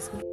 puedo. 0.00 0.23